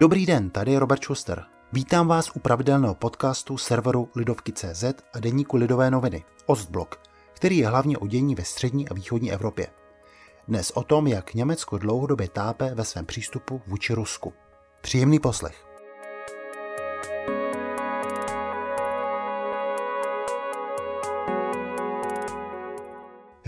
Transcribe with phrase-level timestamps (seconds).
[0.00, 1.44] Dobrý den, tady je Robert Schuster.
[1.72, 7.00] Vítám vás u pravidelného podcastu serveru Lidovky.cz a deníku Lidové noviny Ostblok,
[7.34, 9.66] který je hlavně o dění ve střední a východní Evropě.
[10.48, 14.32] Dnes o tom, jak Německo dlouhodobě tápe ve svém přístupu vůči Rusku.
[14.80, 15.67] Příjemný poslech.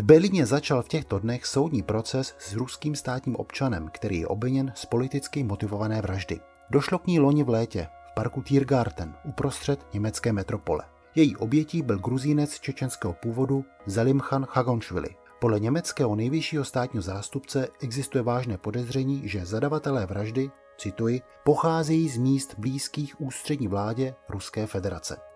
[0.01, 4.73] V Berlíně začal v těchto dnech soudní proces s ruským státním občanem, který je obviněn
[4.75, 6.41] z politicky motivované vraždy.
[6.71, 10.85] Došlo k ní loni v létě v parku Tiergarten uprostřed německé metropole.
[11.15, 15.09] Její obětí byl gruzínec čečenského původu Zalimchan Chagonšvili.
[15.41, 22.55] Podle německého nejvyššího státního zástupce existuje vážné podezření, že zadavatelé vraždy, cituji, pocházejí z míst
[22.59, 25.30] blízkých ústřední vládě Ruské federace.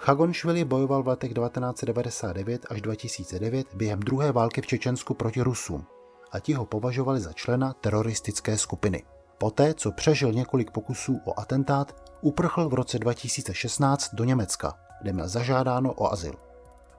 [0.00, 5.86] Chagonšvili bojoval v letech 1999 až 2009 během druhé války v Čečensku proti Rusům
[6.32, 9.02] a ti ho považovali za člena teroristické skupiny.
[9.38, 15.28] Poté, co přežil několik pokusů o atentát, uprchl v roce 2016 do Německa, kde měl
[15.28, 16.34] zažádáno o azyl.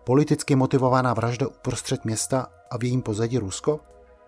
[0.04, 3.80] Politicky motivovaná vražda uprostřed města a v jejím pozadí Rusko?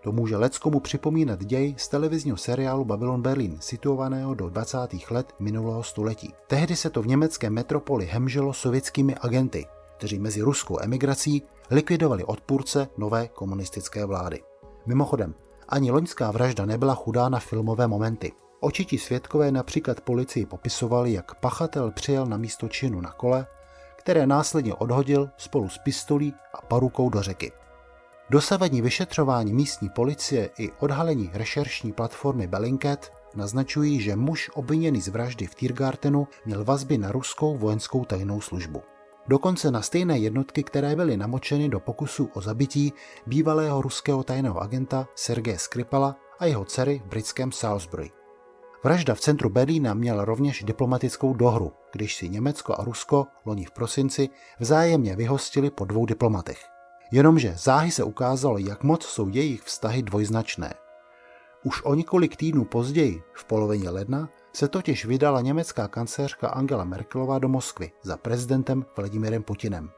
[0.04, 4.78] To může leckomu připomínat děj z televizního seriálu Babylon Berlin, situovaného do 20.
[5.10, 6.34] let minulého století.
[6.48, 9.66] Tehdy se to v německé metropoli hemželo sovětskými agenty,
[9.98, 14.44] kteří mezi ruskou emigrací likvidovali odpůrce nové komunistické vlády.
[14.86, 15.36] Mimochodem,
[15.70, 18.32] ani loňská vražda nebyla chudá na filmové momenty.
[18.60, 23.48] Očití svědkové například policii popisovali, jak pachatel přijel na místo činu na kole,
[23.96, 27.52] které následně odhodil spolu s pistolí a parukou do řeky.
[28.30, 35.48] Dosavadní vyšetřování místní policie i odhalení rešeršní platformy Bellingcat naznačují, že muž obviněný z vraždy
[35.48, 38.82] v Tiergartenu měl vazby na ruskou vojenskou tajnou službu.
[39.28, 42.94] Dokonce na stejné jednotky, které byly namočeny do pokusu o zabití
[43.28, 48.12] bývalého ruského tajného agenta Sergeje Skripala a jeho dcery v britském Salisbury.
[48.84, 53.72] Vražda v centru Berlína měla rovněž diplomatickou dohru, když si Německo a Rusko loni v
[53.72, 54.30] prosinci
[54.60, 56.73] vzájemně vyhostili po dvou diplomatech.
[57.14, 60.74] Jenomže záhy se ukázalo, jak moc jsou jejich vztahy dvojznačné.
[61.64, 67.40] Už o několik týdnů později, v polovině ledna, se totiž vydala německá kancléřka Angela Merkelová
[67.40, 69.90] do Moskvy za prezidentem Vladimirem Putinem.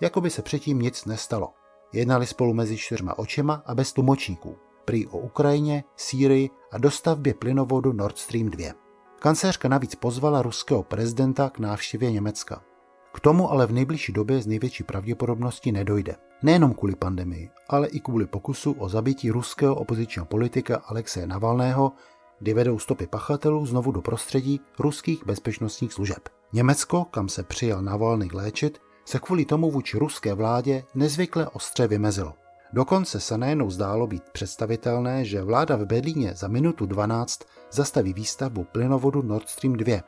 [0.00, 1.52] Jakoby se předtím nic nestalo.
[1.92, 4.56] Jednali spolu mezi čtyřma očima a bez tlumočníků.
[4.84, 8.72] Prý o Ukrajině, Sýrii a dostavbě plynovodu Nord Stream 2.
[9.18, 12.62] Kancléřka navíc pozvala ruského prezidenta k návštěvě Německa.
[13.16, 16.16] K tomu ale v nejbližší době z největší pravděpodobností nedojde.
[16.42, 21.92] Nejenom kvůli pandemii, ale i kvůli pokusu o zabití ruského opozičního politika Alexeje Navalného,
[22.38, 26.28] kdy vedou stopy pachatelů znovu do prostředí ruských bezpečnostních služeb.
[26.52, 32.34] Německo, kam se přijel Navalny léčit, se kvůli tomu vůči ruské vládě nezvykle ostře vymezilo.
[32.72, 37.40] Dokonce se najednou zdálo být představitelné, že vláda v Berlíně za minutu 12
[37.72, 40.00] zastaví výstavbu plynovodu Nord Stream 2,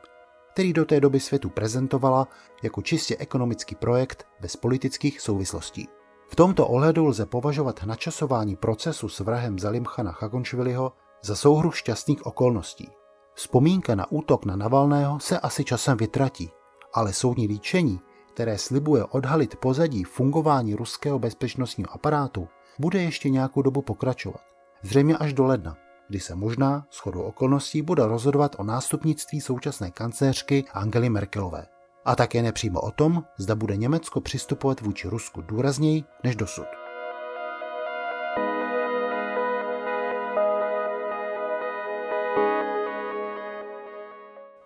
[0.53, 2.27] který do té doby světu prezentovala
[2.63, 5.87] jako čistě ekonomický projekt bez politických souvislostí.
[6.27, 12.89] V tomto ohledu lze považovat načasování procesu s vrahem Zalimchana Chagonšviliho za souhru šťastných okolností.
[13.33, 16.51] Vzpomínka na útok na Navalného se asi časem vytratí,
[16.93, 17.99] ale soudní líčení,
[18.33, 22.47] které slibuje odhalit pozadí fungování ruského bezpečnostního aparátu,
[22.79, 24.41] bude ještě nějakou dobu pokračovat.
[24.81, 25.77] Zřejmě až do ledna,
[26.09, 31.65] kdy se možná, shodou okolností, bude rozhodovat o nástupnictví současné kancléřky Angely Merkelové.
[32.05, 36.65] A také nepřímo o tom, zda bude Německo přistupovat vůči Rusku důrazněji než dosud.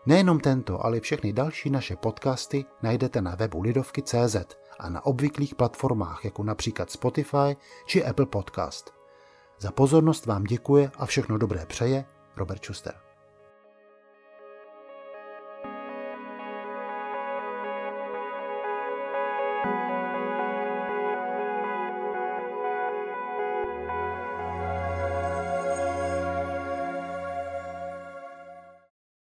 [0.06, 4.36] Nejenom tento, ale i všechny další naše podcasty najdete na webu Lidovky.cz
[4.80, 7.56] a na obvyklých platformách, jako například Spotify
[7.86, 9.03] či Apple Podcast.
[9.60, 12.06] Za pozornost vám děkuje a všechno dobré přeje
[12.38, 13.13] Robert Schuster.